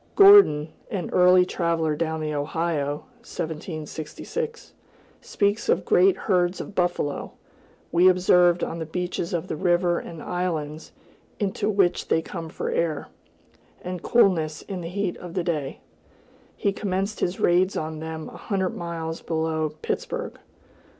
Gordon, 0.15 0.69
an 0.89 1.11
early 1.11 1.45
traveler 1.45 1.95
down 1.95 2.21
the 2.21 2.33
Ohio 2.33 3.05
(1766), 3.21 4.73
speaks 5.21 5.69
of 5.69 5.85
"great 5.85 6.17
herds 6.17 6.59
of 6.59 6.73
buffalo, 6.73 7.33
we 7.91 8.07
observed 8.07 8.63
on 8.63 8.79
the 8.79 8.87
beaches 8.87 9.31
of 9.31 9.47
the 9.47 9.55
river 9.55 9.99
and 9.99 10.23
islands 10.23 10.91
into 11.39 11.69
which 11.69 12.07
they 12.07 12.19
come 12.23 12.49
for 12.49 12.71
air, 12.71 13.09
and 13.83 14.01
coolness 14.01 14.63
in 14.63 14.81
the 14.81 14.89
heat 14.89 15.17
of 15.17 15.35
the 15.35 15.43
day;" 15.43 15.81
he 16.57 16.73
commenced 16.73 17.19
his 17.19 17.39
raids 17.39 17.77
on 17.77 17.99
them 17.99 18.27
a 18.29 18.37
hundred 18.37 18.75
miles 18.75 19.21
below 19.21 19.69
Pittsburg. 19.83 20.39